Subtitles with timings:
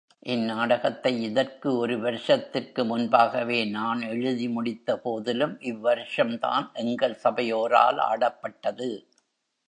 [0.25, 8.89] இந்நாடகத்தை இதற்கு ஒரு வருஷத்திற்கு முன்பாகவே நான் எழுதி முடித்தபோதிலும் இவ்வருஷம்தான் எங்கள் சபையோரால் ஆடப்பட்டது.